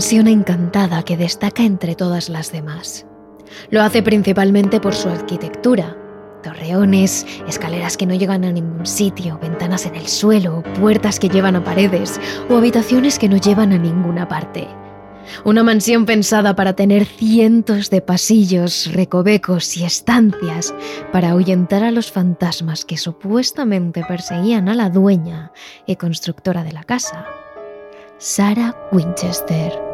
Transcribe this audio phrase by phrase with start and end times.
[0.00, 3.04] Mansión encantada que destaca entre todas las demás.
[3.68, 5.94] Lo hace principalmente por su arquitectura.
[6.42, 11.54] Torreones, escaleras que no llegan a ningún sitio, ventanas en el suelo, puertas que llevan
[11.54, 12.18] a paredes
[12.48, 14.66] o habitaciones que no llevan a ninguna parte.
[15.44, 20.74] Una mansión pensada para tener cientos de pasillos, recovecos y estancias
[21.12, 25.52] para ahuyentar a los fantasmas que supuestamente perseguían a la dueña
[25.84, 27.26] y constructora de la casa.
[28.16, 29.89] Sarah Winchester.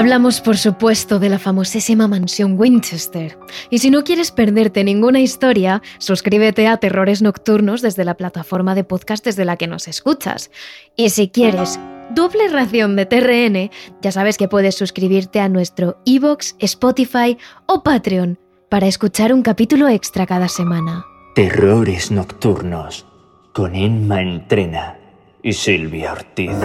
[0.00, 3.38] Hablamos, por supuesto, de la famosísima mansión Winchester.
[3.68, 8.82] Y si no quieres perderte ninguna historia, suscríbete a Terrores Nocturnos desde la plataforma de
[8.82, 10.50] podcast desde la que nos escuchas.
[10.96, 11.78] Y si quieres
[12.14, 13.70] doble ración de TRN,
[14.00, 18.38] ya sabes que puedes suscribirte a nuestro iBox, Spotify o Patreon
[18.70, 21.04] para escuchar un capítulo extra cada semana.
[21.34, 23.04] Terrores Nocturnos
[23.52, 24.96] con Emma Entrena
[25.42, 26.56] y Silvia Ortiz.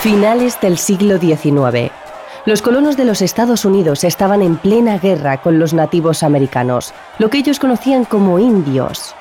[0.00, 1.92] Finales del siglo XIX.
[2.46, 7.28] Los colonos de los Estados Unidos estaban en plena guerra con los nativos americanos, lo
[7.28, 9.14] que ellos conocían como indios.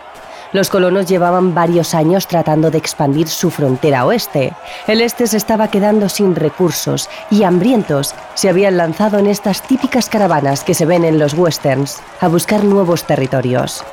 [0.53, 4.53] Los colonos llevaban varios años tratando de expandir su frontera oeste.
[4.87, 10.07] El este se estaba quedando sin recursos y hambrientos se habían lanzado en estas típicas
[10.07, 13.83] caravanas que se ven en los westerns a buscar nuevos territorios.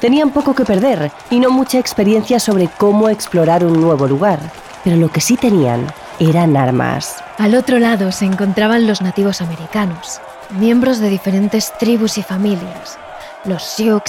[0.00, 4.38] Tenían poco que perder y no mucha experiencia sobre cómo explorar un nuevo lugar,
[4.84, 5.86] pero lo que sí tenían
[6.18, 7.16] eran armas.
[7.38, 12.98] Al otro lado se encontraban los nativos americanos, miembros de diferentes tribus y familias,
[13.44, 14.02] los Sioux,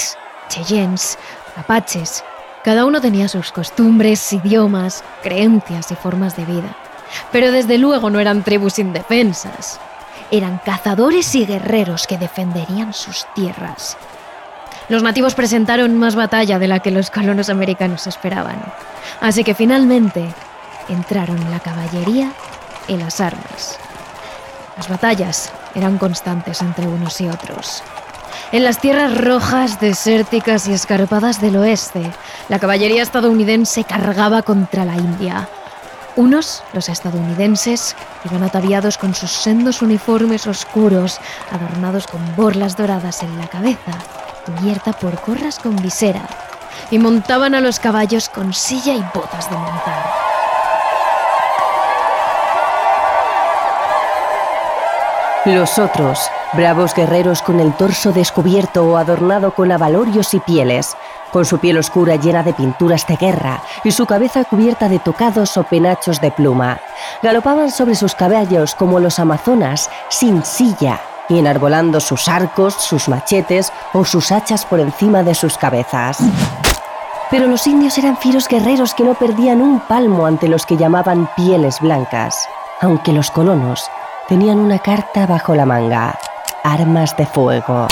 [0.50, 1.18] Cheyennes,
[1.58, 2.24] apaches.
[2.64, 6.76] Cada uno tenía sus costumbres, idiomas, creencias y formas de vida.
[7.32, 9.80] Pero desde luego no eran tribus indefensas.
[10.32, 13.98] Eran cazadores y guerreros que defenderían sus tierras.
[14.90, 18.62] Los nativos presentaron más batalla de la que los colonos americanos esperaban.
[19.22, 20.34] Así que finalmente
[20.90, 22.32] entraron la caballería
[22.88, 23.78] y las armas.
[24.78, 27.84] Las batallas eran constantes entre unos y otros.
[28.52, 32.12] En las tierras rojas, desérticas y escarpadas del oeste,
[32.48, 35.50] la caballería estadounidense cargaba contra la India.
[36.16, 41.20] Unos, los estadounidenses, iban ataviados con sus sendos uniformes oscuros,
[41.52, 43.92] adornados con borlas doradas en la cabeza,
[44.46, 46.28] cubierta por corras con visera,
[46.90, 50.27] y montaban a los caballos con silla y botas de montar.
[55.48, 60.98] Los otros, bravos guerreros con el torso descubierto o adornado con abalorios y pieles,
[61.32, 65.56] con su piel oscura llena de pinturas de guerra y su cabeza cubierta de tocados
[65.56, 66.82] o penachos de pluma,
[67.24, 71.00] galopaban sobre sus caballos como los amazonas, sin silla,
[71.30, 76.18] y enarbolando sus arcos, sus machetes o sus hachas por encima de sus cabezas.
[77.32, 81.30] Pero los indios eran fieros guerreros que no perdían un palmo ante los que llamaban
[81.38, 82.50] pieles blancas,
[82.82, 83.90] aunque los colonos
[84.28, 86.18] tenían una carta bajo la manga,
[86.64, 87.88] armas de fuego.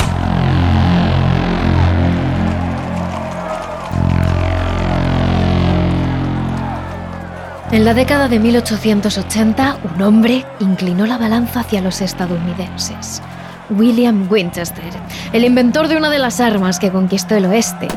[7.72, 13.22] En la década de 1880, un hombre inclinó la balanza hacia los estadounidenses.
[13.70, 14.94] William Winchester,
[15.34, 17.88] el inventor de una de las armas que conquistó el oeste,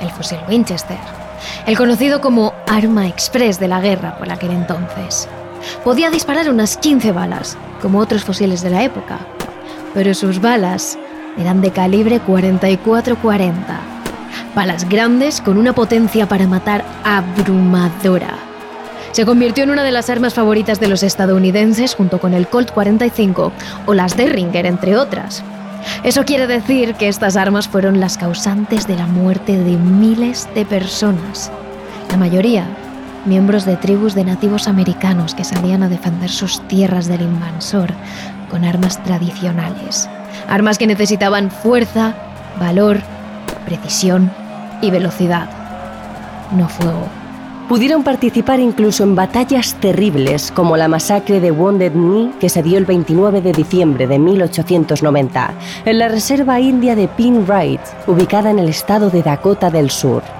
[0.00, 0.98] el fusil Winchester,
[1.66, 5.28] el conocido como arma express de la guerra por aquel entonces.
[5.84, 9.18] Podía disparar unas 15 balas, como otros fusiles de la época,
[9.94, 10.98] pero sus balas
[11.38, 13.52] eran de calibre 44-40.
[14.54, 18.34] Balas grandes con una potencia para matar abrumadora.
[19.12, 22.70] Se convirtió en una de las armas favoritas de los estadounidenses junto con el Colt
[22.70, 23.52] 45
[23.86, 25.42] o las Derringer, entre otras.
[26.04, 30.64] Eso quiere decir que estas armas fueron las causantes de la muerte de miles de
[30.64, 31.50] personas,
[32.10, 32.66] la mayoría
[33.26, 37.92] miembros de tribus de nativos americanos que salían a defender sus tierras del invasor
[38.50, 40.08] con armas tradicionales.
[40.48, 42.14] Armas que necesitaban fuerza,
[42.58, 43.00] valor,
[43.66, 44.30] precisión
[44.82, 45.48] y velocidad.
[46.52, 47.06] No fuego.
[47.68, 52.76] Pudieron participar incluso en batallas terribles como la masacre de Wounded Knee que se dio
[52.78, 58.58] el 29 de diciembre de 1890 en la reserva india de Pin Ridge, ubicada en
[58.58, 60.39] el estado de Dakota del Sur.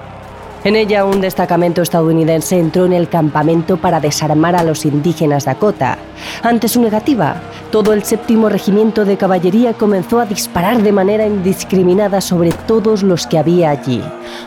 [0.62, 5.96] En ella, un destacamento estadounidense entró en el campamento para desarmar a los indígenas Dakota.
[6.42, 7.36] Ante su negativa,
[7.70, 13.26] todo el séptimo regimiento de caballería comenzó a disparar de manera indiscriminada sobre todos los
[13.26, 14.02] que había allí,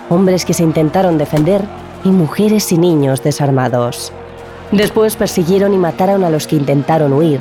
[0.07, 1.63] hombres que se intentaron defender
[2.04, 4.13] y mujeres y niños desarmados.
[4.71, 7.39] Después persiguieron y mataron a los que intentaron huir.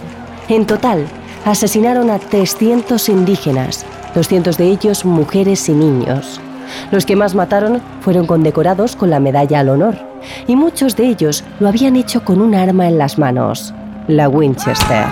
[0.48, 1.04] En total,
[1.44, 3.84] asesinaron a 300 indígenas,
[4.14, 6.40] 200 de ellos mujeres y niños.
[6.90, 9.96] Los que más mataron fueron condecorados con la medalla al honor,
[10.46, 13.74] y muchos de ellos lo habían hecho con un arma en las manos,
[14.08, 15.04] la Winchester.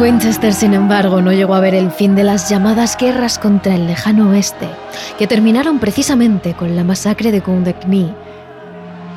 [0.00, 3.88] Winchester, sin embargo, no llegó a ver el fin de las llamadas guerras contra el
[3.88, 4.68] lejano oeste,
[5.18, 8.14] que terminaron precisamente con la masacre de Knee.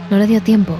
[0.09, 0.73] No le dio tiempo.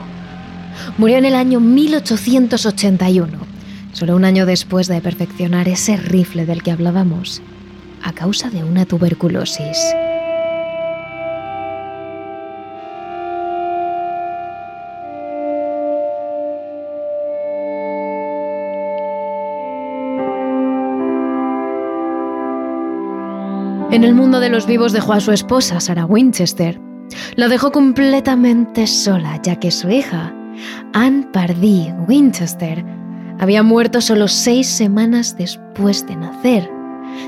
[0.97, 3.50] Murió en el año 1881
[3.93, 7.41] solo un año después de perfeccionar ese rifle del que hablábamos,
[8.03, 9.77] a causa de una tuberculosis.
[23.91, 26.79] En el mundo de los vivos dejó a su esposa, Sarah Winchester.
[27.35, 30.33] La dejó completamente sola, ya que su hija,
[30.93, 32.85] Anne Pardee Winchester,
[33.41, 36.69] había muerto solo seis semanas después de nacer,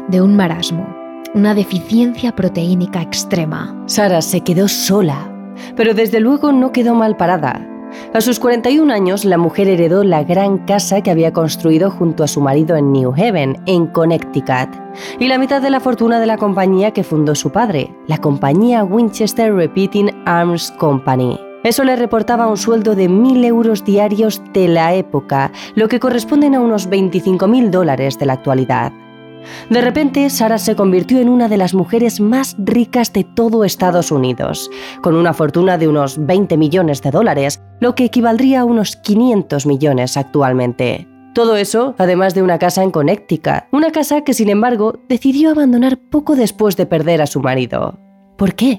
[0.09, 0.87] de un marasmo,
[1.33, 3.75] una deficiencia proteínica extrema.
[3.87, 5.27] Sara se quedó sola,
[5.75, 7.67] pero desde luego no quedó mal parada.
[8.13, 12.27] A sus 41 años, la mujer heredó la gran casa que había construido junto a
[12.27, 14.69] su marido en New Haven, en Connecticut,
[15.19, 18.83] y la mitad de la fortuna de la compañía que fundó su padre, la compañía
[18.83, 21.39] Winchester Repeating Arms Company.
[21.63, 26.55] Eso le reportaba un sueldo de 1.000 euros diarios de la época, lo que corresponden
[26.55, 28.91] a unos 25.000 dólares de la actualidad.
[29.69, 34.11] De repente, Sara se convirtió en una de las mujeres más ricas de todo Estados
[34.11, 34.69] Unidos,
[35.01, 39.65] con una fortuna de unos 20 millones de dólares, lo que equivaldría a unos 500
[39.65, 41.07] millones actualmente.
[41.33, 45.97] Todo eso, además de una casa en Connecticut, una casa que sin embargo decidió abandonar
[45.97, 47.97] poco después de perder a su marido.
[48.37, 48.77] ¿Por qué?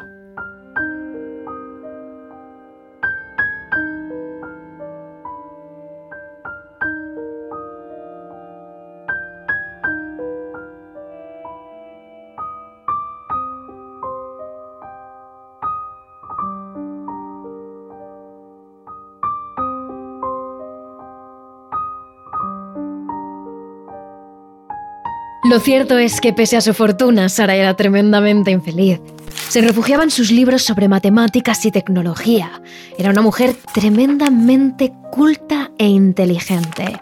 [25.54, 29.00] Lo cierto es que pese a su fortuna, Sara era tremendamente infeliz.
[29.48, 32.60] Se refugiaba en sus libros sobre matemáticas y tecnología.
[32.98, 37.00] Era una mujer tremendamente culta e inteligente.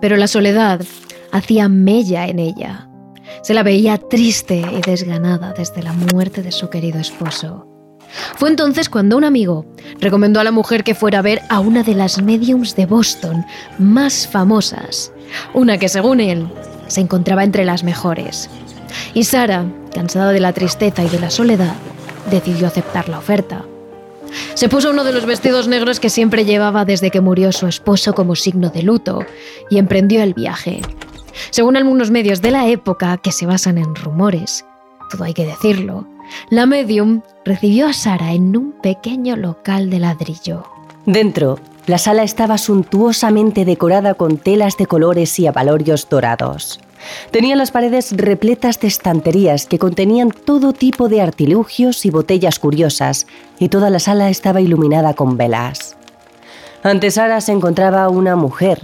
[0.00, 0.80] Pero la soledad
[1.30, 2.88] hacía mella en ella.
[3.44, 7.68] Se la veía triste y desganada desde la muerte de su querido esposo.
[8.34, 9.64] Fue entonces cuando un amigo
[10.00, 13.46] recomendó a la mujer que fuera a ver a una de las mediums de Boston
[13.78, 15.12] más famosas,
[15.54, 16.48] una que según él
[16.88, 18.50] se encontraba entre las mejores.
[19.14, 21.74] Y Sara, cansada de la tristeza y de la soledad,
[22.30, 23.64] decidió aceptar la oferta.
[24.54, 28.14] Se puso uno de los vestidos negros que siempre llevaba desde que murió su esposo
[28.14, 29.24] como signo de luto
[29.70, 30.82] y emprendió el viaje.
[31.50, 34.64] Según algunos medios de la época que se basan en rumores,
[35.10, 36.06] todo hay que decirlo,
[36.50, 40.64] la medium recibió a Sara en un pequeño local de ladrillo.
[41.04, 46.80] Dentro, la sala estaba suntuosamente decorada con telas de colores y abalorios dorados.
[47.30, 53.26] Tenía las paredes repletas de estanterías que contenían todo tipo de artilugios y botellas curiosas,
[53.58, 55.96] y toda la sala estaba iluminada con velas.
[56.82, 58.80] Ante Sara se encontraba una mujer,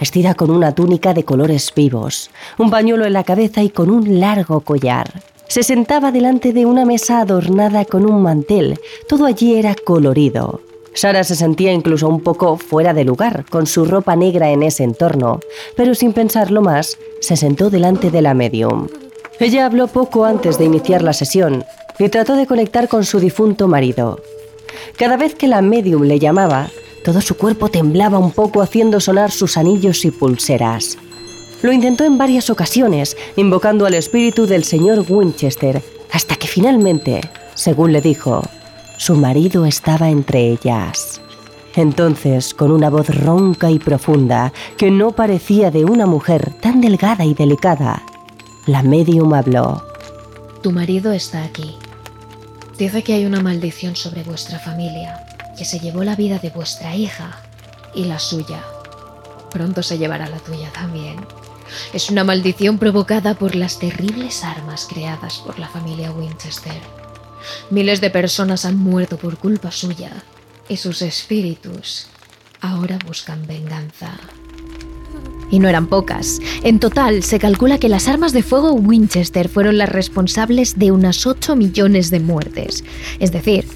[0.00, 4.20] vestida con una túnica de colores vivos, un pañuelo en la cabeza y con un
[4.20, 5.22] largo collar.
[5.48, 10.62] Se sentaba delante de una mesa adornada con un mantel, todo allí era colorido.
[10.94, 14.84] Sara se sentía incluso un poco fuera de lugar con su ropa negra en ese
[14.84, 15.40] entorno,
[15.74, 18.88] pero sin pensarlo más, se sentó delante de la medium.
[19.40, 21.64] Ella habló poco antes de iniciar la sesión
[21.98, 24.20] y trató de conectar con su difunto marido.
[24.96, 26.68] Cada vez que la medium le llamaba,
[27.04, 30.98] todo su cuerpo temblaba un poco haciendo sonar sus anillos y pulseras.
[31.62, 37.20] Lo intentó en varias ocasiones, invocando al espíritu del señor Winchester, hasta que finalmente,
[37.54, 38.42] según le dijo,
[38.96, 41.20] su marido estaba entre ellas.
[41.74, 47.24] Entonces, con una voz ronca y profunda, que no parecía de una mujer tan delgada
[47.24, 48.02] y delicada,
[48.66, 49.82] la medium habló.
[50.62, 51.76] Tu marido está aquí.
[52.78, 55.24] Dice que hay una maldición sobre vuestra familia,
[55.56, 57.40] que se llevó la vida de vuestra hija
[57.94, 58.62] y la suya.
[59.50, 61.16] Pronto se llevará la tuya también.
[61.92, 67.01] Es una maldición provocada por las terribles armas creadas por la familia Winchester.
[67.70, 70.10] Miles de personas han muerto por culpa suya
[70.68, 72.06] y sus espíritus
[72.60, 74.12] ahora buscan venganza.
[75.50, 76.40] Y no eran pocas.
[76.62, 81.26] En total, se calcula que las armas de fuego Winchester fueron las responsables de unas
[81.26, 82.84] 8 millones de muertes.
[83.18, 83.66] Es decir,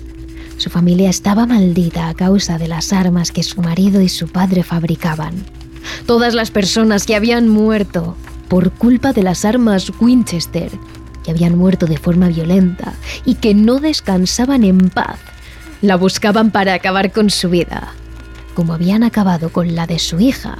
[0.56, 4.62] su familia estaba maldita a causa de las armas que su marido y su padre
[4.62, 5.34] fabricaban.
[6.06, 8.16] Todas las personas que habían muerto
[8.48, 10.70] por culpa de las armas Winchester,
[11.30, 15.18] habían muerto de forma violenta y que no descansaban en paz,
[15.82, 17.92] la buscaban para acabar con su vida,
[18.54, 20.58] como habían acabado con la de su hija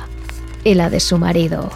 [0.65, 1.71] y la de su marido.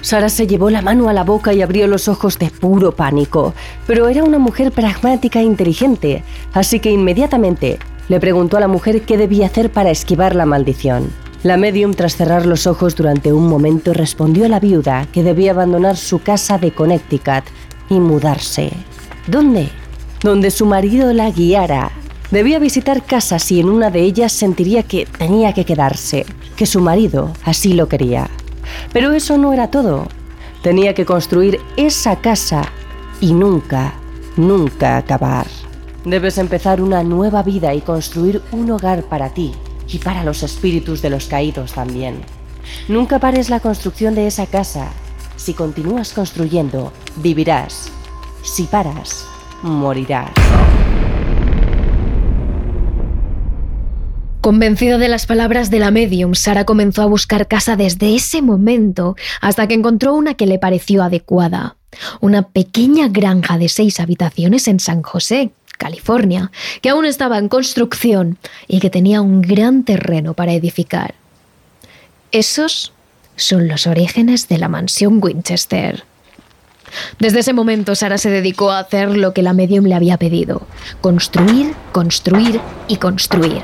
[0.00, 3.54] Sara se llevó la mano a la boca y abrió los ojos de puro pánico,
[3.86, 6.22] pero era una mujer pragmática e inteligente,
[6.52, 11.10] así que inmediatamente le preguntó a la mujer qué debía hacer para esquivar la maldición.
[11.42, 15.52] La medium, tras cerrar los ojos durante un momento, respondió a la viuda que debía
[15.52, 17.44] abandonar su casa de Connecticut
[17.88, 18.72] y mudarse.
[19.26, 19.68] ¿Dónde?
[20.22, 21.90] Donde su marido la guiara.
[22.30, 26.26] Debía visitar casas y en una de ellas sentiría que tenía que quedarse,
[26.56, 28.28] que su marido así lo quería.
[28.92, 30.08] Pero eso no era todo.
[30.62, 32.62] Tenía que construir esa casa
[33.20, 33.94] y nunca,
[34.36, 35.46] nunca acabar.
[36.04, 39.52] Debes empezar una nueva vida y construir un hogar para ti
[39.88, 42.20] y para los espíritus de los caídos también.
[42.88, 44.90] Nunca pares la construcción de esa casa.
[45.36, 47.90] Si continúas construyendo, vivirás.
[48.42, 49.26] Si paras,
[49.62, 50.30] morirás.
[54.40, 59.16] Convencida de las palabras de la medium, Sara comenzó a buscar casa desde ese momento
[59.40, 61.76] hasta que encontró una que le pareció adecuada.
[62.20, 66.50] Una pequeña granja de seis habitaciones en San José, California,
[66.82, 68.36] que aún estaba en construcción
[68.68, 71.14] y que tenía un gran terreno para edificar.
[72.30, 72.93] Esos
[73.36, 76.04] son los orígenes de la mansión Winchester.
[77.18, 80.62] Desde ese momento Sara se dedicó a hacer lo que la medium le había pedido,
[81.00, 83.62] construir, construir y construir.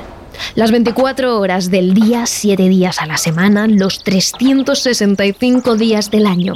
[0.55, 6.55] Las 24 horas del día, 7 días a la semana, los 365 días del año.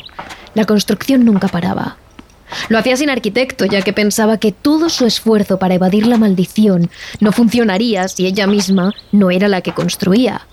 [0.54, 1.98] La construcción nunca paraba.
[2.70, 6.90] Lo hacía sin arquitecto, ya que pensaba que todo su esfuerzo para evadir la maldición
[7.20, 10.48] no funcionaría si ella misma no era la que construía.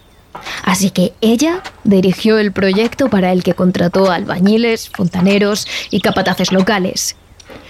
[0.64, 7.16] Así que ella dirigió el proyecto para el que contrató albañiles, fontaneros y capataces locales,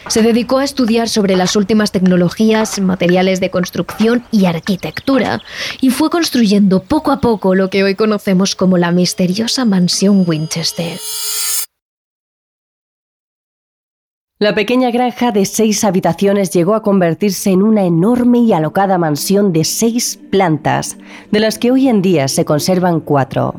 [0.08, 5.40] se dedicó a estudiar sobre las últimas tecnologías, materiales de construcción y arquitectura,
[5.80, 10.98] y fue construyendo poco a poco lo que hoy conocemos como la misteriosa mansión Winchester.
[14.42, 19.52] La pequeña granja de seis habitaciones llegó a convertirse en una enorme y alocada mansión
[19.52, 20.98] de seis plantas,
[21.30, 23.54] de las que hoy en día se conservan cuatro.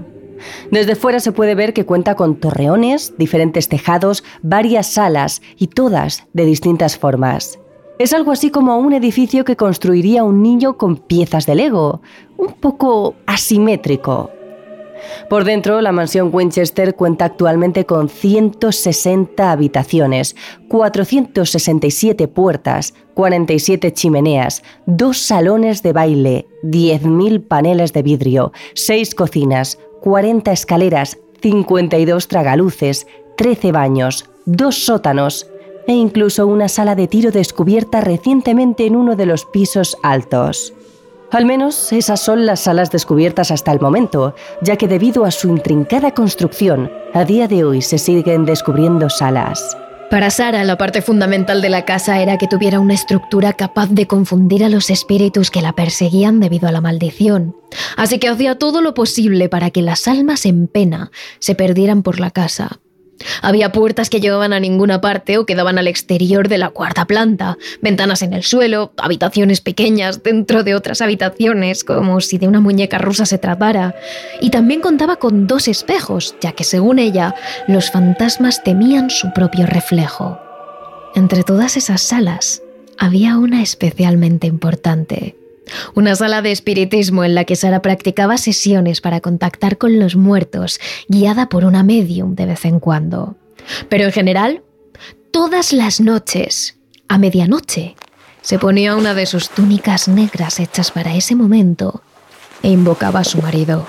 [0.71, 6.25] Desde fuera se puede ver que cuenta con torreones, diferentes tejados, varias salas y todas
[6.33, 7.59] de distintas formas.
[7.97, 12.01] Es algo así como un edificio que construiría un niño con piezas de Lego,
[12.35, 14.31] un poco asimétrico.
[15.29, 20.35] Por dentro, la mansión Winchester cuenta actualmente con 160 habitaciones,
[20.69, 30.51] 467 puertas, 47 chimeneas, dos salones de baile, 10.000 paneles de vidrio, 6 cocinas, 40
[30.51, 33.07] escaleras, 52 tragaluces,
[33.37, 35.47] 13 baños, dos sótanos
[35.87, 40.73] e incluso una sala de tiro descubierta recientemente en uno de los pisos altos.
[41.33, 45.49] Al menos esas son las salas descubiertas hasta el momento, ya que debido a su
[45.49, 49.75] intrincada construcción, a día de hoy se siguen descubriendo salas.
[50.11, 54.05] Para Sara, la parte fundamental de la casa era que tuviera una estructura capaz de
[54.05, 57.55] confundir a los espíritus que la perseguían debido a la maldición.
[57.97, 61.09] Así que hacía todo lo posible para que las almas en pena
[61.39, 62.79] se perdieran por la casa.
[63.41, 67.57] Había puertas que llevaban a ninguna parte o quedaban al exterior de la cuarta planta,
[67.81, 72.97] ventanas en el suelo, habitaciones pequeñas dentro de otras habitaciones, como si de una muñeca
[72.97, 73.95] rusa se tratara.
[74.41, 77.35] Y también contaba con dos espejos, ya que según ella,
[77.67, 80.39] los fantasmas temían su propio reflejo.
[81.15, 82.63] Entre todas esas salas,
[82.97, 85.35] había una especialmente importante.
[85.95, 90.79] Una sala de espiritismo en la que Sara practicaba sesiones para contactar con los muertos,
[91.07, 93.35] guiada por una medium de vez en cuando.
[93.89, 94.63] Pero en general,
[95.31, 96.77] todas las noches,
[97.07, 97.95] a medianoche,
[98.41, 102.01] se ponía una de sus túnicas negras hechas para ese momento
[102.61, 103.87] e invocaba a su marido.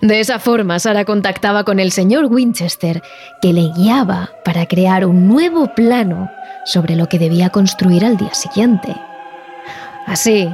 [0.00, 3.02] De esa forma, Sara contactaba con el señor Winchester,
[3.42, 6.30] que le guiaba para crear un nuevo plano
[6.64, 8.94] sobre lo que debía construir al día siguiente.
[10.06, 10.48] Así,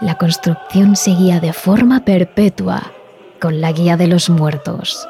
[0.00, 2.92] la construcción seguía de forma perpetua
[3.40, 5.06] con la guía de los muertos.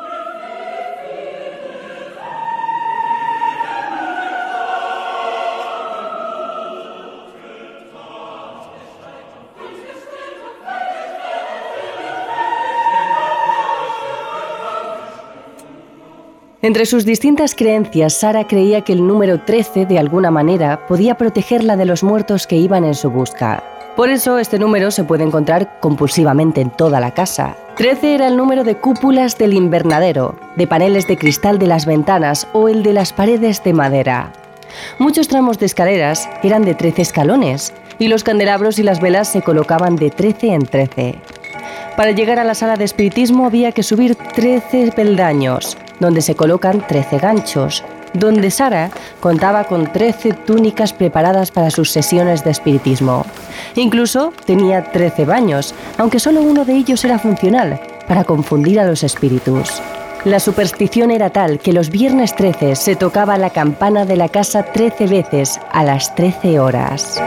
[16.62, 21.76] Entre sus distintas creencias, Sara creía que el número 13, de alguna manera, podía protegerla
[21.76, 23.75] de los muertos que iban en su busca.
[23.96, 27.56] Por eso, este número se puede encontrar compulsivamente en toda la casa.
[27.76, 32.46] 13 era el número de cúpulas del invernadero, de paneles de cristal de las ventanas
[32.52, 34.34] o el de las paredes de madera.
[34.98, 39.40] Muchos tramos de escaleras eran de 13 escalones y los candelabros y las velas se
[39.40, 41.14] colocaban de 13 en 13.
[41.96, 46.86] Para llegar a la sala de espiritismo había que subir 13 peldaños, donde se colocan
[46.86, 47.82] 13 ganchos,
[48.16, 53.24] donde Sara contaba con 13 túnicas preparadas para sus sesiones de espiritismo.
[53.74, 59.02] Incluso tenía 13 baños, aunque solo uno de ellos era funcional, para confundir a los
[59.02, 59.82] espíritus.
[60.24, 64.64] La superstición era tal que los viernes 13 se tocaba la campana de la casa
[64.64, 67.22] 13 veces a las 13 horas.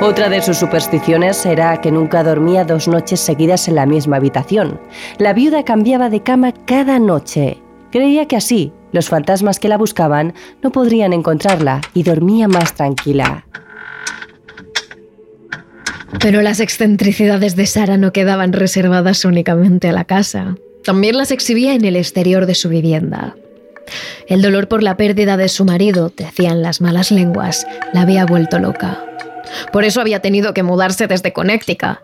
[0.00, 4.80] Otra de sus supersticiones era que nunca dormía dos noches seguidas en la misma habitación.
[5.18, 10.34] La viuda cambiaba de cama cada noche Creía que así los fantasmas que la buscaban
[10.62, 13.46] no podrían encontrarla y dormía más tranquila.
[16.20, 20.56] Pero las excentricidades de Sara no quedaban reservadas únicamente a la casa.
[20.84, 23.36] También las exhibía en el exterior de su vivienda.
[24.26, 28.58] El dolor por la pérdida de su marido, decían las malas lenguas, la había vuelto
[28.58, 29.02] loca.
[29.72, 31.98] Por eso había tenido que mudarse desde Connecticut,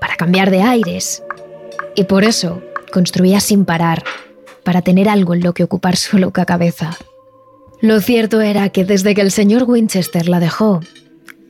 [0.00, 1.22] para cambiar de aires.
[1.94, 4.02] Y por eso construía sin parar,
[4.70, 6.96] para tener algo en lo que ocupar su loca cabeza.
[7.80, 10.78] Lo cierto era que desde que el señor Winchester la dejó,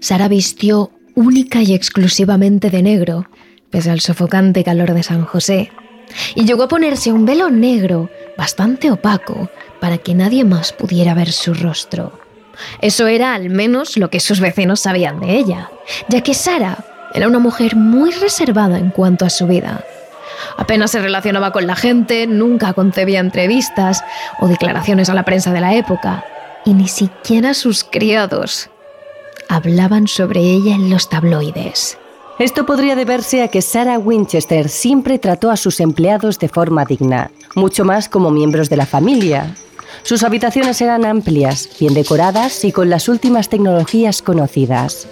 [0.01, 3.27] Sara vistió única y exclusivamente de negro,
[3.69, 5.71] pese al sofocante calor de San José,
[6.35, 9.51] y llegó a ponerse un velo negro bastante opaco
[9.83, 12.19] para que nadie más pudiera ver su rostro.
[12.81, 15.71] Eso era al menos lo que sus vecinos sabían de ella,
[16.09, 19.85] ya que Sara era una mujer muy reservada en cuanto a su vida.
[20.57, 24.05] Apenas se relacionaba con la gente, nunca concebía entrevistas
[24.39, 26.25] o declaraciones a la prensa de la época,
[26.65, 28.71] y ni siquiera sus criados
[29.51, 31.99] hablaban sobre ella en los tabloides.
[32.39, 37.31] Esto podría deberse a que Sarah Winchester siempre trató a sus empleados de forma digna,
[37.55, 39.55] mucho más como miembros de la familia.
[40.05, 45.07] Sus habitaciones eran amplias, bien decoradas y con las últimas tecnologías conocidas.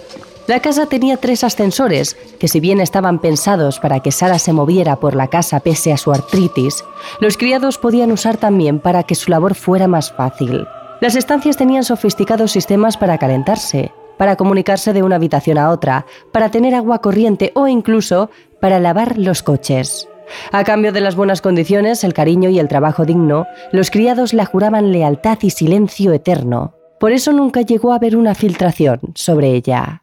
[0.49, 4.95] La casa tenía tres ascensores, que si bien estaban pensados para que Sara se moviera
[4.95, 6.83] por la casa pese a su artritis,
[7.19, 10.65] los criados podían usar también para que su labor fuera más fácil.
[11.01, 16.49] Las estancias tenían sofisticados sistemas para calentarse, para comunicarse de una habitación a otra, para
[16.49, 20.09] tener agua corriente o incluso para lavar los coches.
[20.51, 24.45] A cambio de las buenas condiciones, el cariño y el trabajo digno, los criados le
[24.45, 26.73] juraban lealtad y silencio eterno.
[26.99, 30.01] Por eso nunca llegó a haber una filtración sobre ella.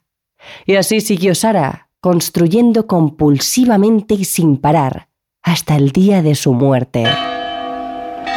[0.64, 5.09] Y así siguió Sara, construyendo compulsivamente y sin parar,
[5.42, 7.04] hasta el día de su muerte.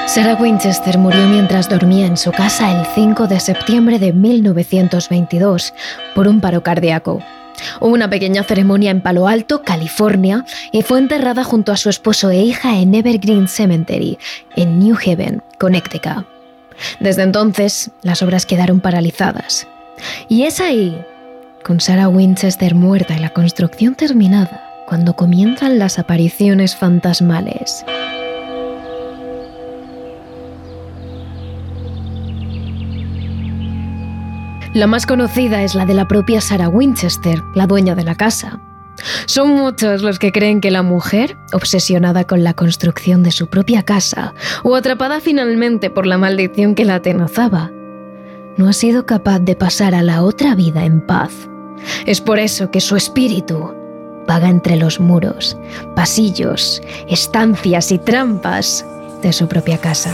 [0.07, 5.73] Sarah Winchester murió mientras dormía en su casa el 5 de septiembre de 1922
[6.15, 7.19] por un paro cardíaco.
[7.79, 12.31] Hubo una pequeña ceremonia en Palo Alto, California, y fue enterrada junto a su esposo
[12.31, 14.17] e hija en Evergreen Cemetery,
[14.55, 16.25] en New Haven, Connecticut.
[16.99, 19.67] Desde entonces, las obras quedaron paralizadas.
[20.27, 20.99] Y es ahí
[21.63, 27.83] con Sarah Winchester muerta y la construcción terminada, cuando comienzan las apariciones fantasmales.
[34.73, 38.59] La más conocida es la de la propia Sarah Winchester, la dueña de la casa.
[39.25, 43.83] Son muchos los que creen que la mujer, obsesionada con la construcción de su propia
[43.83, 47.71] casa o atrapada finalmente por la maldición que la atenazaba,
[48.59, 51.31] no ha sido capaz de pasar a la otra vida en paz.
[52.05, 53.73] Es por eso que su espíritu
[54.27, 55.57] vaga entre los muros,
[55.95, 58.85] pasillos, estancias y trampas
[59.21, 60.11] de su propia casa.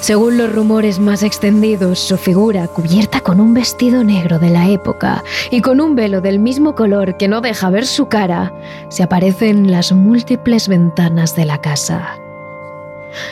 [0.00, 5.24] Según los rumores más extendidos, su figura, cubierta con un vestido negro de la época
[5.50, 8.52] y con un velo del mismo color que no deja ver su cara,
[8.90, 12.21] se aparece en las múltiples ventanas de la casa.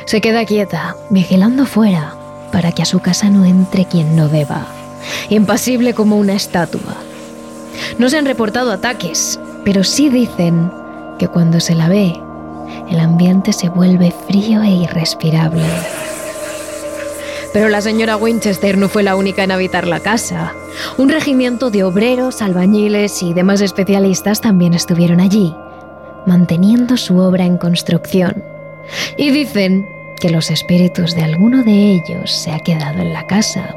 [0.04, 2.14] Se queda quieta, vigilando fuera,
[2.52, 4.66] para que a su casa no entre quien no deba
[5.28, 6.96] impasible como una estatua.
[7.98, 10.70] No se han reportado ataques, pero sí dicen
[11.18, 12.14] que cuando se la ve,
[12.88, 15.64] el ambiente se vuelve frío e irrespirable.
[17.52, 20.52] Pero la señora Winchester no fue la única en habitar la casa.
[20.98, 25.54] Un regimiento de obreros, albañiles y demás especialistas también estuvieron allí,
[26.26, 28.44] manteniendo su obra en construcción.
[29.16, 29.86] Y dicen
[30.20, 33.74] que los espíritus de alguno de ellos se ha quedado en la casa.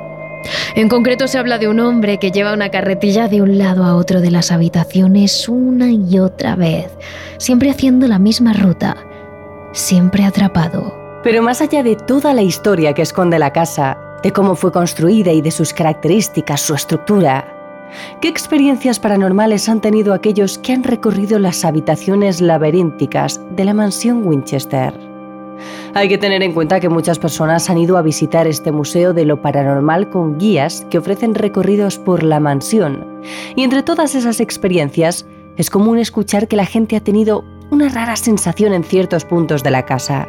[0.76, 3.96] En concreto se habla de un hombre que lleva una carretilla de un lado a
[3.96, 6.92] otro de las habitaciones una y otra vez,
[7.38, 8.98] siempre haciendo la misma ruta,
[9.72, 11.22] siempre atrapado.
[11.24, 15.32] Pero más allá de toda la historia que esconde la casa, de cómo fue construida
[15.32, 17.63] y de sus características, su estructura,
[18.22, 24.26] ¿qué experiencias paranormales han tenido aquellos que han recorrido las habitaciones laberínticas de la mansión
[24.26, 24.94] Winchester?
[25.94, 29.26] Hay que tener en cuenta que muchas personas han ido a visitar este museo de
[29.26, 33.22] lo paranormal con guías que ofrecen recorridos por la mansión.
[33.56, 35.26] Y entre todas esas experiencias,
[35.56, 39.72] es común escuchar que la gente ha tenido una rara sensación en ciertos puntos de
[39.72, 40.28] la casa,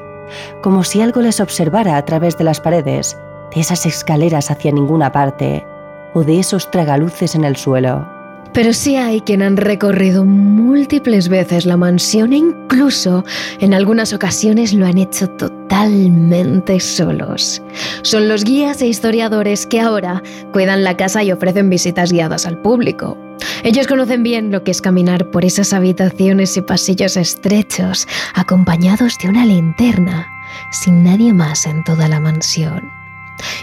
[0.63, 3.17] como si algo les observara a través de las paredes,
[3.55, 5.67] de esas escaleras hacia ninguna parte,
[6.15, 8.09] o de esos tragaluces en el suelo.
[8.55, 13.25] Pero sí hay quien han recorrido múltiples veces la mansión e incluso
[13.59, 17.61] en algunas ocasiones lo han hecho totalmente solos.
[18.03, 20.23] Son los guías e historiadores que ahora
[20.53, 23.19] cuidan la casa y ofrecen visitas guiadas al público.
[23.65, 29.31] Ellos conocen bien lo que es caminar por esas habitaciones y pasillos estrechos, acompañados de
[29.31, 30.29] una linterna,
[30.71, 33.04] sin nadie más en toda la mansión.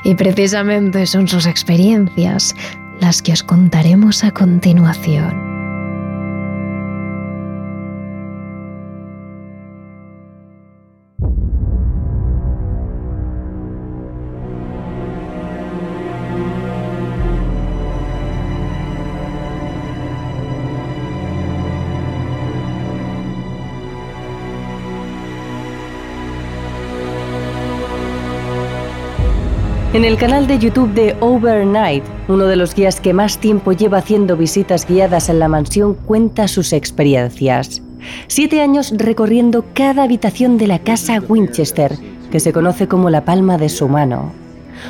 [0.03, 2.55] Y precisamente son sus experiencias
[2.99, 5.61] las que os contaremos a continuación.
[29.93, 33.97] En el canal de YouTube de Overnight, uno de los guías que más tiempo lleva
[33.97, 37.82] haciendo visitas guiadas en la mansión cuenta sus experiencias.
[38.27, 41.97] Siete años recorriendo cada habitación de la casa Winchester,
[42.32, 44.32] que se conoce como la palma de su mano.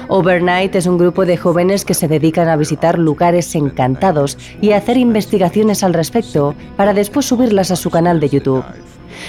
[0.08, 4.78] Overnight es un grupo de jóvenes que se dedican a visitar lugares encantados y a
[4.78, 8.64] hacer investigaciones al respecto para después subirlas a su canal de YouTube.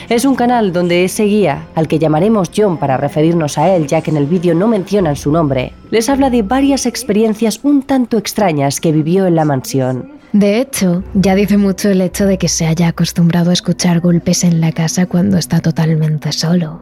[0.09, 4.01] Es un canal donde ese guía, al que llamaremos John para referirnos a él ya
[4.01, 8.18] que en el vídeo no mencionan su nombre, les habla de varias experiencias un tanto
[8.18, 10.12] extrañas que vivió en la mansión.
[10.33, 14.45] De hecho, ya dice mucho el hecho de que se haya acostumbrado a escuchar golpes
[14.45, 16.81] en la casa cuando está totalmente solo.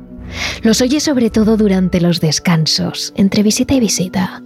[0.62, 4.40] Los oye sobre todo durante los descansos, entre visita y visita,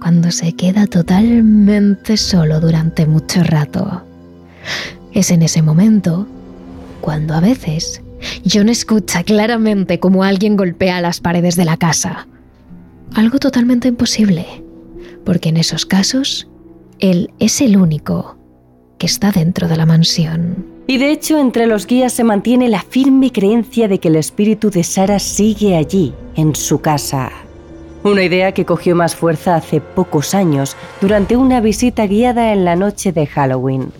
[0.00, 4.02] cuando se queda totalmente solo durante mucho rato.
[5.12, 6.28] Es en ese momento
[7.00, 8.02] cuando a veces
[8.50, 12.26] John escucha claramente como alguien golpea las paredes de la casa.
[13.14, 14.46] Algo totalmente imposible,
[15.24, 16.48] porque en esos casos
[16.98, 18.36] él es el único
[18.98, 20.66] que está dentro de la mansión.
[20.86, 24.70] Y de hecho entre los guías se mantiene la firme creencia de que el espíritu
[24.70, 27.30] de Sara sigue allí, en su casa.
[28.04, 32.76] Una idea que cogió más fuerza hace pocos años, durante una visita guiada en la
[32.76, 33.92] noche de Halloween.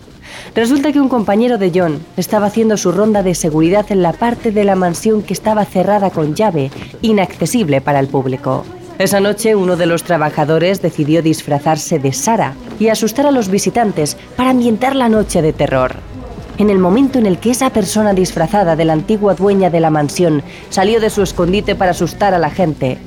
[0.55, 4.51] Resulta que un compañero de John estaba haciendo su ronda de seguridad en la parte
[4.51, 8.65] de la mansión que estaba cerrada con llave, inaccesible para el público.
[8.97, 14.17] Esa noche uno de los trabajadores decidió disfrazarse de Sara y asustar a los visitantes
[14.35, 15.95] para ambientar la noche de terror.
[16.57, 19.89] En el momento en el que esa persona disfrazada de la antigua dueña de la
[19.89, 22.97] mansión salió de su escondite para asustar a la gente,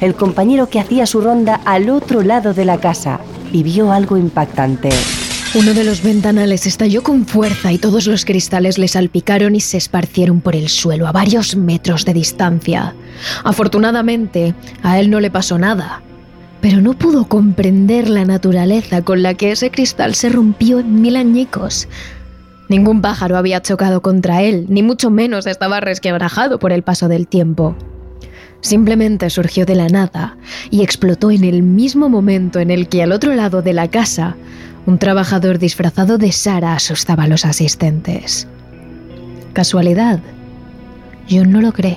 [0.00, 3.20] el compañero que hacía su ronda al otro lado de la casa
[3.52, 4.88] vivió algo impactante.
[5.56, 9.76] Uno de los ventanales estalló con fuerza y todos los cristales le salpicaron y se
[9.76, 12.92] esparcieron por el suelo a varios metros de distancia.
[13.44, 16.02] Afortunadamente, a él no le pasó nada,
[16.60, 21.14] pero no pudo comprender la naturaleza con la que ese cristal se rompió en mil
[21.14, 21.86] añicos.
[22.68, 27.28] Ningún pájaro había chocado contra él, ni mucho menos estaba resquebrajado por el paso del
[27.28, 27.76] tiempo.
[28.60, 30.36] Simplemente surgió de la nada
[30.72, 34.36] y explotó en el mismo momento en el que al otro lado de la casa
[34.86, 38.46] un trabajador disfrazado de Sara asustaba a los asistentes.
[39.52, 40.20] ¿Casualidad?
[41.28, 41.96] Yo no lo creo,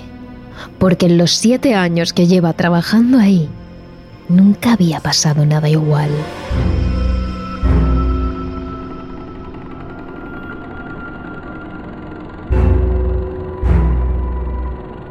[0.78, 3.50] porque en los siete años que lleva trabajando ahí,
[4.30, 6.10] nunca había pasado nada igual.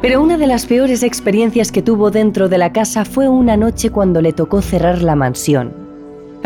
[0.01, 3.89] Pero una de las peores experiencias que tuvo dentro de la casa fue una noche
[3.89, 5.86] cuando le tocó cerrar la mansión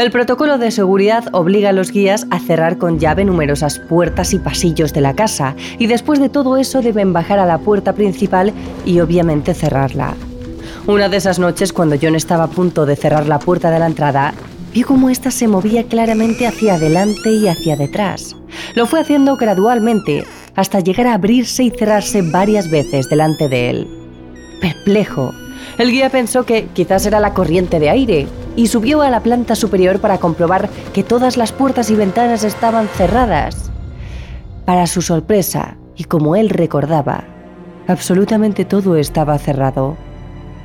[0.02, 4.40] El protocolo de seguridad obliga a los guías a cerrar con llave numerosas puertas y
[4.40, 8.52] pasillos de la casa y después de todo eso deben bajar a la puerta principal
[8.84, 10.16] y obviamente cerrarla.
[10.88, 13.86] Una de esas noches cuando John estaba a punto de cerrar la puerta de la
[13.86, 14.34] entrada,
[14.74, 18.36] vio cómo ésta se movía claramente hacia adelante y hacia detrás.
[18.74, 20.24] Lo fue haciendo gradualmente
[20.56, 23.88] hasta llegar a abrirse y cerrarse varias veces delante de él.
[24.62, 25.32] Perplejo,
[25.78, 29.56] el guía pensó que quizás era la corriente de aire y subió a la planta
[29.56, 33.72] superior para comprobar que todas las puertas y ventanas estaban cerradas.
[34.66, 37.24] Para su sorpresa, y como él recordaba,
[37.88, 39.98] absolutamente todo estaba cerrado.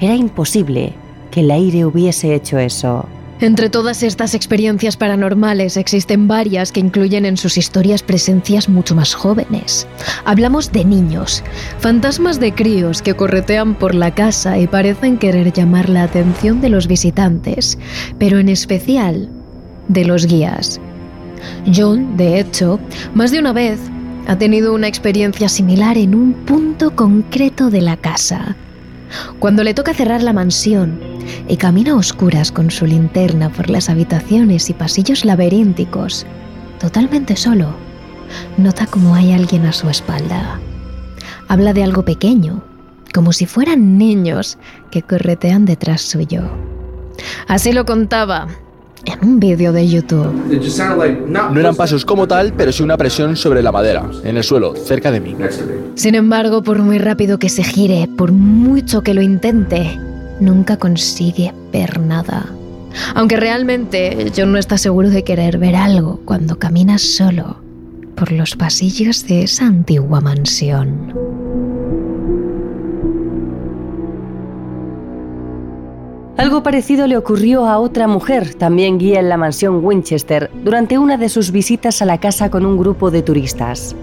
[0.00, 0.94] Era imposible
[1.30, 3.06] que el aire hubiese hecho eso.
[3.38, 9.14] Entre todas estas experiencias paranormales existen varias que incluyen en sus historias presencias mucho más
[9.14, 9.86] jóvenes.
[10.24, 11.44] Hablamos de niños,
[11.78, 16.70] fantasmas de críos que corretean por la casa y parecen querer llamar la atención de
[16.70, 17.78] los visitantes,
[18.18, 19.28] pero en especial
[19.88, 20.80] de los guías.
[21.74, 22.80] John, de hecho,
[23.12, 23.78] más de una vez
[24.26, 28.56] ha tenido una experiencia similar en un punto concreto de la casa.
[29.38, 31.00] Cuando le toca cerrar la mansión
[31.48, 36.26] y camina a oscuras con su linterna por las habitaciones y pasillos laberínticos,
[36.80, 37.74] totalmente solo,
[38.56, 40.60] nota como hay alguien a su espalda.
[41.48, 42.62] Habla de algo pequeño,
[43.14, 44.58] como si fueran niños
[44.90, 46.42] que corretean detrás suyo.
[47.46, 48.48] Así lo contaba
[49.06, 50.32] en un vídeo de YouTube.
[51.28, 54.74] No eran pasos como tal, pero sí una presión sobre la madera, en el suelo,
[54.76, 55.34] cerca de mí.
[55.94, 59.98] Sin embargo, por muy rápido que se gire, por mucho que lo intente,
[60.40, 62.46] nunca consigue ver nada.
[63.14, 67.58] Aunque realmente John no está seguro de querer ver algo cuando camina solo
[68.14, 71.12] por los pasillos de esa antigua mansión.
[76.36, 81.16] Algo parecido le ocurrió a otra mujer, también guía en la mansión Winchester, durante una
[81.16, 83.96] de sus visitas a la casa con un grupo de turistas.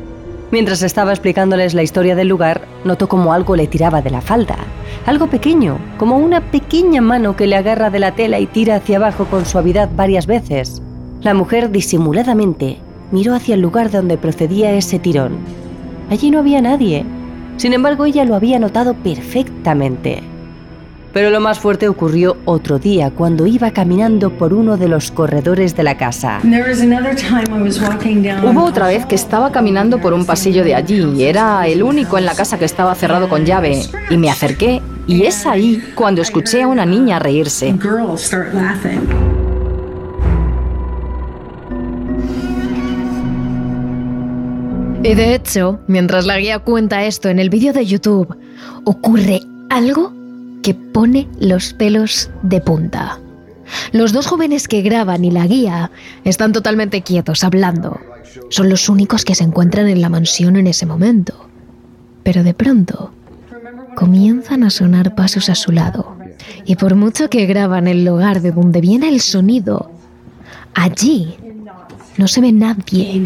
[0.50, 4.58] Mientras estaba explicándoles la historia del lugar, notó como algo le tiraba de la falda.
[5.06, 8.98] Algo pequeño, como una pequeña mano que le agarra de la tela y tira hacia
[8.98, 10.82] abajo con suavidad varias veces.
[11.22, 12.80] La mujer disimuladamente
[13.12, 15.38] miró hacia el lugar de donde procedía ese tirón.
[16.10, 17.06] Allí no había nadie.
[17.58, 20.33] Sin embargo, ella lo había notado perfectamente.
[21.14, 25.76] Pero lo más fuerte ocurrió otro día cuando iba caminando por uno de los corredores
[25.76, 26.42] de la casa.
[28.44, 32.18] Hubo otra vez que estaba caminando por un pasillo de allí y era el único
[32.18, 33.84] en la casa que estaba cerrado con llave.
[34.10, 37.76] Y me acerqué y es ahí cuando escuché a una niña reírse.
[45.04, 48.36] Y de hecho, mientras la guía cuenta esto en el vídeo de YouTube,
[48.86, 50.23] ocurre algo
[50.64, 53.20] que pone los pelos de punta.
[53.92, 55.92] Los dos jóvenes que graban y la guía
[56.24, 58.00] están totalmente quietos hablando.
[58.50, 61.48] Son los únicos que se encuentran en la mansión en ese momento.
[62.24, 63.12] Pero de pronto
[63.96, 66.18] comienzan a sonar pasos a su lado.
[66.66, 69.92] Y por mucho que graban el lugar de donde viene el sonido,
[70.74, 71.36] allí
[72.18, 73.22] no se ve nadie.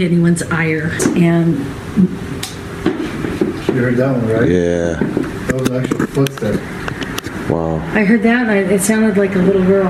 [7.50, 7.82] Wow.
[7.94, 8.50] I heard that.
[8.50, 9.90] And it sounded like a little girl.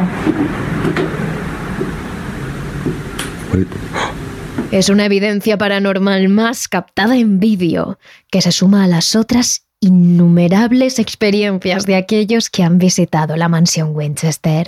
[4.71, 7.97] Es una evidencia paranormal más captada en vídeo,
[8.29, 13.95] que se suma a las otras innumerables experiencias de aquellos que han visitado la mansión
[13.95, 14.67] Winchester.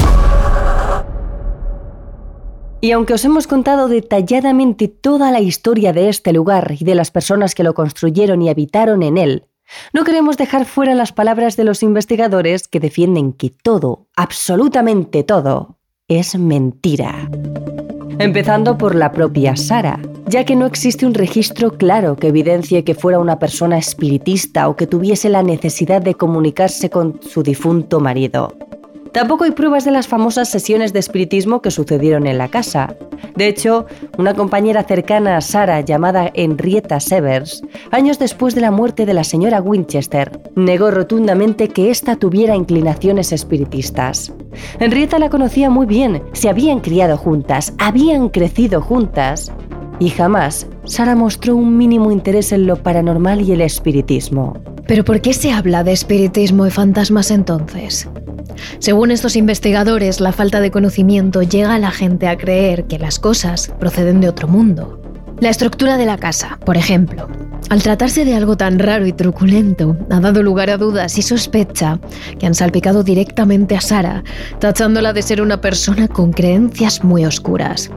[2.81, 7.11] Y aunque os hemos contado detalladamente toda la historia de este lugar y de las
[7.11, 9.43] personas que lo construyeron y habitaron en él,
[9.93, 15.77] no queremos dejar fuera las palabras de los investigadores que defienden que todo, absolutamente todo,
[16.07, 17.29] es mentira.
[18.17, 22.95] Empezando por la propia Sara, ya que no existe un registro claro que evidencie que
[22.95, 28.55] fuera una persona espiritista o que tuviese la necesidad de comunicarse con su difunto marido.
[29.11, 32.95] Tampoco hay pruebas de las famosas sesiones de espiritismo que sucedieron en la casa.
[33.35, 33.85] De hecho,
[34.17, 39.23] una compañera cercana a Sara llamada Henrietta Severs, años después de la muerte de la
[39.23, 44.33] señora Winchester, negó rotundamente que ésta tuviera inclinaciones espiritistas.
[44.79, 49.51] Henrietta la conocía muy bien, se habían criado juntas, habían crecido juntas,
[49.99, 54.57] y jamás Sara mostró un mínimo interés en lo paranormal y el espiritismo.
[54.87, 58.07] ¿Pero por qué se habla de espiritismo y fantasmas entonces?
[58.79, 63.19] Según estos investigadores, la falta de conocimiento llega a la gente a creer que las
[63.19, 65.01] cosas proceden de otro mundo.
[65.39, 67.27] La estructura de la casa, por ejemplo.
[67.69, 71.99] Al tratarse de algo tan raro y truculento, ha dado lugar a dudas y sospecha
[72.39, 74.23] que han salpicado directamente a Sara,
[74.59, 77.89] tachándola de ser una persona con creencias muy oscuras.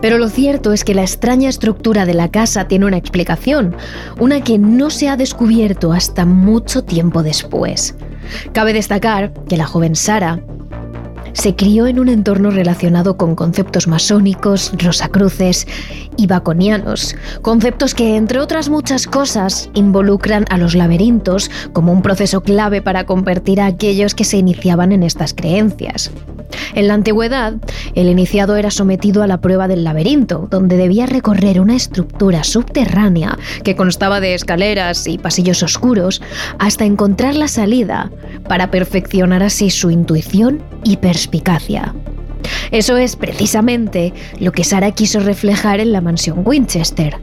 [0.00, 3.76] Pero lo cierto es que la extraña estructura de la casa tiene una explicación,
[4.18, 7.94] una que no se ha descubierto hasta mucho tiempo después.
[8.52, 10.40] Cabe destacar que la joven Sara
[11.32, 15.66] se crió en un entorno relacionado con conceptos masónicos, rosacruces
[16.16, 22.42] y baconianos, conceptos que, entre otras muchas cosas, involucran a los laberintos como un proceso
[22.42, 26.10] clave para convertir a aquellos que se iniciaban en estas creencias.
[26.74, 27.54] En la antigüedad,
[27.94, 33.38] el iniciado era sometido a la prueba del laberinto, donde debía recorrer una estructura subterránea
[33.64, 36.22] que constaba de escaleras y pasillos oscuros
[36.58, 38.10] hasta encontrar la salida
[38.48, 41.94] para perfeccionar así su intuición y perspicacia.
[42.70, 47.18] Eso es precisamente lo que Sara quiso reflejar en la mansión Winchester.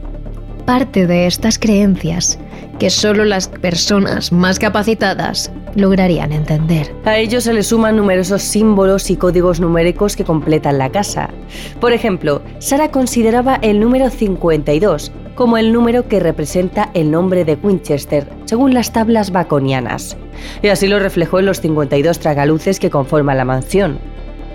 [0.64, 2.38] Parte de estas creencias
[2.78, 6.94] que solo las personas más capacitadas lograrían entender.
[7.04, 11.30] A ello se le suman numerosos símbolos y códigos numéricos que completan la casa.
[11.80, 17.54] Por ejemplo, Sara consideraba el número 52 como el número que representa el nombre de
[17.54, 20.16] Winchester, según las tablas baconianas.
[20.62, 24.00] Y así lo reflejó en los 52 tragaluces que conforman la mansión.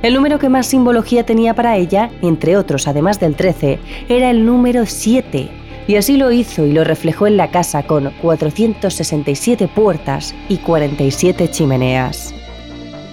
[0.01, 4.45] El número que más simbología tenía para ella, entre otros además del 13, era el
[4.45, 5.49] número 7,
[5.87, 11.49] y así lo hizo y lo reflejó en la casa con 467 puertas y 47
[11.49, 12.35] chimeneas.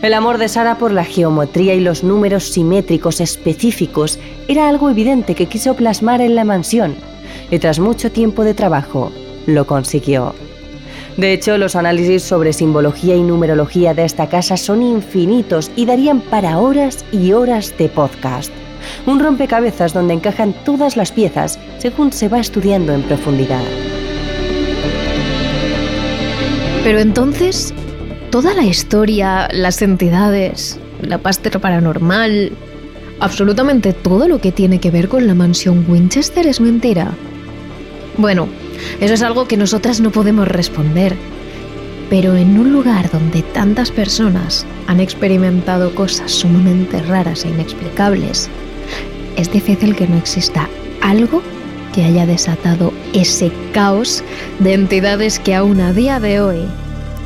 [0.02, 5.36] El amor de Sara por la geometría y los números simétricos específicos era algo evidente
[5.36, 6.96] que quiso plasmar en la mansión,
[7.50, 9.12] y tras mucho tiempo de trabajo,
[9.46, 10.34] lo consiguió.
[11.16, 16.20] De hecho, los análisis sobre simbología y numerología de esta casa son infinitos y darían
[16.20, 18.52] para horas y horas de podcast
[19.06, 23.62] un rompecabezas donde encajan todas las piezas según se va estudiando en profundidad.
[26.84, 27.74] Pero entonces,
[28.30, 32.52] toda la historia, las entidades, la pasta paranormal,
[33.20, 37.12] absolutamente todo lo que tiene que ver con la mansión Winchester es mentira.
[38.16, 38.48] Bueno,
[39.00, 41.16] eso es algo que nosotras no podemos responder.
[42.08, 48.50] Pero en un lugar donde tantas personas han experimentado cosas sumamente raras e inexplicables,
[49.36, 50.68] es difícil que no exista
[51.00, 51.40] algo
[51.94, 54.22] que haya desatado ese caos
[54.58, 56.60] de entidades que aún a día de hoy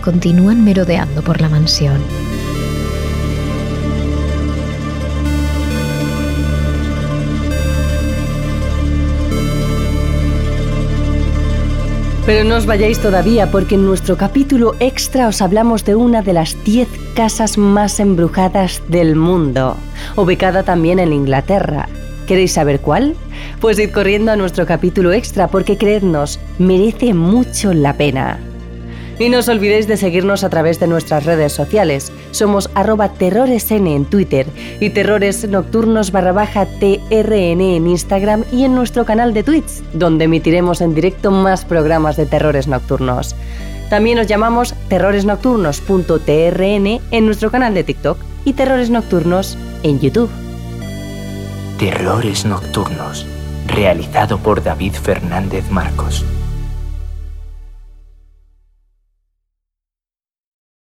[0.03, 2.01] continúan merodeando por la mansión.
[12.27, 16.33] Pero no os vayáis todavía porque en nuestro capítulo extra os hablamos de una de
[16.33, 19.77] las 10 casas más embrujadas del mundo,
[20.17, 21.87] ubicada también en Inglaterra.
[22.27, 23.15] ¿Queréis saber cuál?
[23.61, 28.39] Pues id corriendo a nuestro capítulo extra porque creednos, merece mucho la pena.
[29.19, 32.13] Y no os olvidéis de seguirnos a través de nuestras redes sociales.
[32.33, 34.47] Somos arroba terroresn en Twitter
[34.81, 40.25] y terrores nocturnos barra baja TRN en Instagram y en nuestro canal de Twitch, donde
[40.25, 43.37] emitiremos en directo más programas de terrores nocturnos.
[43.89, 50.31] También nos llamamos terroresnocturnos.trn en nuestro canal de TikTok y Terrores Nocturnos en YouTube.
[51.79, 53.27] Terrores Nocturnos,
[53.69, 56.25] realizado por David Fernández Marcos.